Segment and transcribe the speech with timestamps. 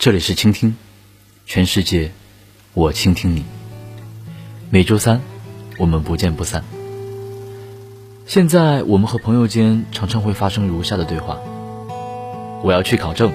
[0.00, 0.76] 这里是倾听，
[1.44, 2.10] 全世界，
[2.72, 3.44] 我倾听你。
[4.70, 5.20] 每周三，
[5.76, 6.64] 我们不见不散。
[8.24, 11.36] 现在我们和朋友间常常会发生如下的对话：
[12.62, 13.30] 我要去考证，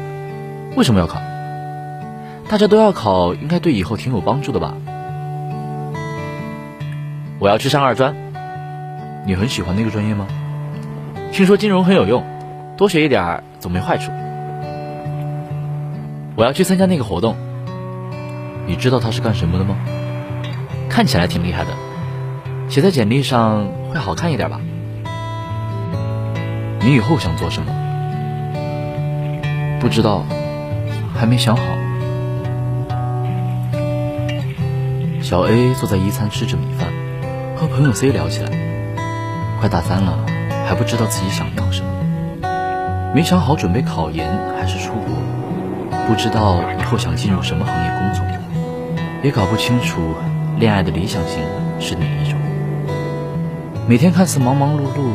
[0.76, 1.22] 为什么要考？
[2.50, 4.76] 大家都要考，应该对以后挺有帮助的吧？
[7.38, 8.16] 我要去上二专，
[9.28, 10.28] 你很喜欢那个专业吗？
[11.32, 12.26] 听说金融很有用，
[12.76, 14.12] 多学一点总没坏处。
[16.36, 17.38] 我要去参加那个活动，
[18.68, 19.78] 你知道他是干什么的吗？
[20.90, 21.72] 看起来挺厉害的，
[22.70, 24.60] 写在简历上会好看一点吧？
[26.82, 27.72] 你以后想做什么？
[29.80, 30.26] 不知道，
[31.16, 31.64] 还没想好。
[35.22, 36.90] 小 A 坐在一餐吃着米饭，
[37.56, 38.52] 和朋友 C 聊起来。
[39.60, 40.20] 快大三了，
[40.68, 44.30] 还不知道自己想要什么，没想好准备考研
[44.60, 45.16] 还是出国。
[46.08, 48.24] 不知道以后想进入什么行业工作，
[49.24, 50.14] 也搞不清楚
[50.60, 51.44] 恋爱的理想型
[51.80, 52.40] 是哪一种。
[53.88, 55.14] 每天看似忙忙碌碌，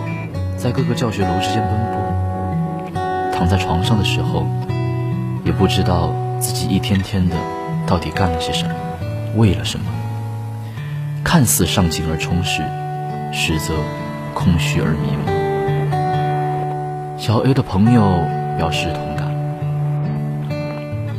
[0.56, 3.00] 在各个教学楼之间奔波，
[3.32, 4.44] 躺在床上的时候，
[5.44, 7.36] 也不知道自己一天天的
[7.86, 8.74] 到底干了些什么，
[9.36, 9.86] 为了什么。
[11.22, 12.62] 看似上进而充实，
[13.32, 13.74] 实则
[14.34, 15.30] 空虚而迷茫。
[17.16, 18.02] 小 A 的朋友
[18.58, 19.09] 表示同。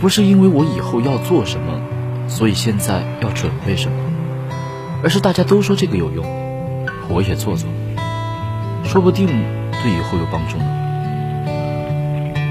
[0.01, 1.79] 不是因为我以后要做什么，
[2.27, 3.97] 所以现在要准备什么，
[5.03, 6.25] 而是大家都说这个有用，
[7.07, 7.69] 我也做做，
[8.83, 10.65] 说不定对以后有帮助呢。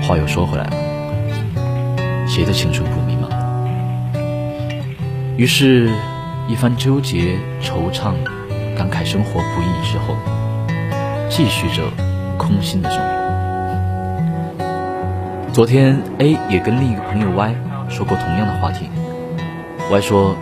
[0.07, 0.73] 话又说回来了，
[2.29, 3.29] 谁的青春不迷茫？
[5.37, 5.91] 于是，
[6.47, 8.15] 一番纠结、惆怅、
[8.77, 10.15] 感慨生活不易之后，
[11.29, 11.83] 继续着
[12.39, 13.20] 空心的生活。
[15.53, 17.55] 昨天 A 也跟另一个朋友 Y
[17.89, 18.89] 说过同样的话题。
[19.91, 20.37] Y 说：“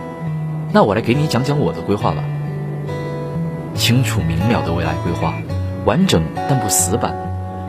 [0.71, 2.23] 那我来给你讲讲我的规划吧。
[3.73, 5.33] 清楚明了的未来规划，
[5.83, 7.15] 完整但不死板，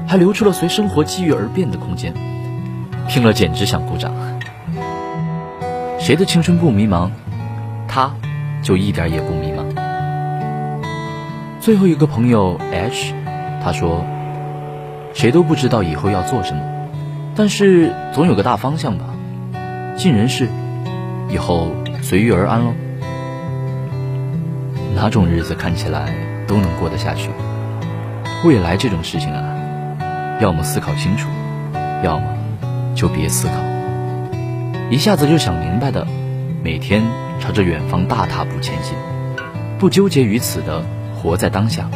[0.07, 2.13] 还留出了随生活机遇而变的空间。
[3.09, 4.13] 听了简直想鼓掌。
[5.99, 7.09] 谁的青春不迷茫？
[7.89, 8.11] 他，
[8.63, 9.65] 就一点也不迷茫。
[11.59, 13.15] 最后一个朋友 H，
[13.65, 14.05] 他说：
[15.15, 16.61] 谁都不知道以后要做什么。”
[17.35, 19.05] 但是总有个大方向吧，
[19.97, 20.49] 尽人事，
[21.29, 21.69] 以后
[22.03, 22.73] 随遇而安喽。
[24.95, 26.13] 哪种日子看起来
[26.47, 27.31] 都能过得下去？
[28.45, 31.29] 未来这种事情啊，要么思考清楚，
[32.03, 32.27] 要么
[32.95, 33.55] 就别思考。
[34.91, 36.07] 一下子就想明白的，
[36.63, 37.03] 每天
[37.39, 38.95] 朝着远方大踏步前行，
[39.79, 40.83] 不纠结于此的，
[41.15, 41.89] 活在当下，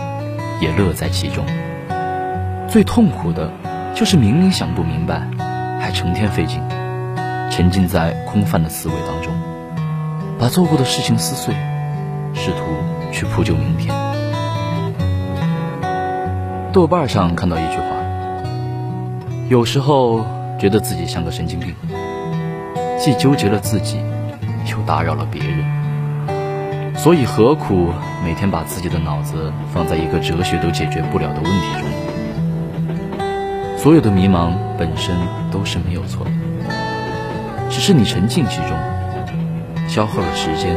[0.61, 1.45] 也乐在其中。
[2.69, 3.51] 最痛苦的。
[3.94, 5.22] 就是明明想不明白，
[5.81, 6.60] 还成天费劲，
[7.49, 9.32] 沉浸在空泛的思维当中，
[10.37, 11.55] 把做过的事情撕碎，
[12.34, 12.56] 试图
[13.12, 13.94] 去铺就明天。
[16.72, 17.84] 豆瓣上看到一句话：
[19.49, 20.27] 有时候
[20.59, 21.72] 觉得自己像个神经病，
[22.99, 24.03] 既纠结了自己，
[24.66, 27.93] 又打扰了别人，所以何苦
[28.25, 32.14] 每天把自己的脑子放在一个哲学都解决不了的问题中？
[33.84, 35.15] 所有的迷茫本身
[35.50, 36.27] 都是没有错，
[37.69, 38.71] 只是你沉浸其中，
[39.87, 40.75] 消耗了时间，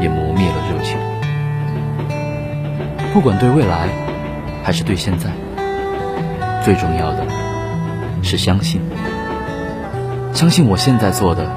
[0.00, 0.98] 也磨灭了热情。
[3.14, 3.88] 不管对未来，
[4.64, 5.30] 还是对现在，
[6.64, 7.24] 最重要的
[8.24, 8.80] 是相信，
[10.32, 11.48] 相信我现在做的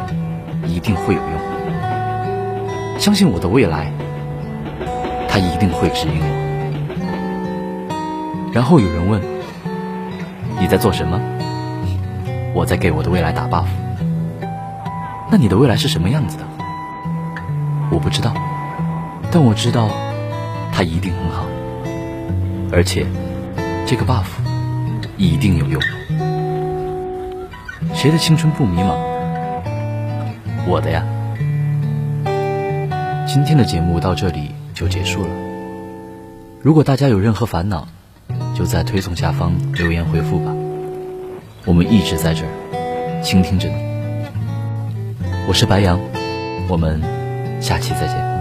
[0.68, 3.92] 一定会有用，相信我的未来，
[5.28, 6.30] 它一定会指引我。
[8.54, 9.39] 然后有人问。
[10.60, 11.20] 你在做什么？
[12.54, 13.66] 我在给我的未来打 buff。
[15.32, 16.44] 那你的未来是什么样子的？
[17.92, 18.34] 我不知道，
[19.32, 19.90] 但我知道，
[20.72, 21.46] 它一定很好，
[22.72, 23.06] 而且
[23.86, 24.26] 这个 buff
[25.18, 25.82] 一定有用。
[27.94, 28.96] 谁的青春不迷茫？
[30.68, 31.04] 我的呀。
[33.28, 35.30] 今天的节目到这里就结束了。
[36.62, 37.88] 如果大家有任何烦恼，
[38.56, 40.52] 就在推送下方留言回复吧，
[41.70, 43.76] 我们一直在这儿倾听着你。
[45.48, 46.00] 我是白羊，
[46.68, 47.00] 我们
[47.62, 48.39] 下期再见。